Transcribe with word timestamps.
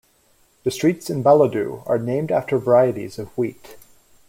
The 0.63 0.71
streets 0.71 1.11
in 1.11 1.23
Ballidu 1.23 1.87
are 1.87 1.99
named 1.99 2.31
after 2.31 2.57
varieties 2.57 3.19
of 3.19 3.27
wheat. 3.37 3.77